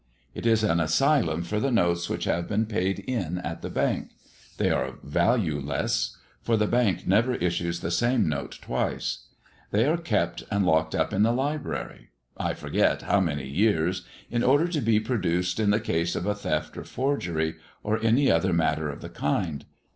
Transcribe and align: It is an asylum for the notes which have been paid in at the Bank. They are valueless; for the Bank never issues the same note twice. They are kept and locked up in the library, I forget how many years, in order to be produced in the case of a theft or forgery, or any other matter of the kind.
It 0.33 0.47
is 0.47 0.63
an 0.63 0.79
asylum 0.79 1.43
for 1.43 1.59
the 1.59 1.69
notes 1.69 2.09
which 2.09 2.23
have 2.23 2.47
been 2.47 2.65
paid 2.65 2.97
in 3.01 3.37
at 3.37 3.61
the 3.61 3.69
Bank. 3.69 4.09
They 4.57 4.71
are 4.71 4.95
valueless; 5.03 6.17
for 6.41 6.57
the 6.57 6.65
Bank 6.65 7.05
never 7.05 7.35
issues 7.35 7.81
the 7.81 7.91
same 7.91 8.27
note 8.27 8.57
twice. 8.63 9.27
They 9.69 9.85
are 9.85 9.97
kept 9.97 10.43
and 10.49 10.65
locked 10.65 10.95
up 10.95 11.13
in 11.13 11.21
the 11.21 11.31
library, 11.31 12.09
I 12.35 12.55
forget 12.55 13.03
how 13.03 13.19
many 13.19 13.47
years, 13.47 14.03
in 14.31 14.41
order 14.41 14.67
to 14.69 14.81
be 14.81 14.99
produced 14.99 15.59
in 15.59 15.69
the 15.69 15.79
case 15.79 16.15
of 16.15 16.25
a 16.25 16.33
theft 16.33 16.77
or 16.77 16.83
forgery, 16.83 17.57
or 17.83 18.01
any 18.03 18.31
other 18.31 18.53
matter 18.53 18.89
of 18.89 19.01
the 19.01 19.09
kind. 19.09 19.65